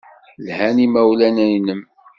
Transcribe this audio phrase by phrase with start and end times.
[0.45, 1.81] Lhan yimawlan-nnem.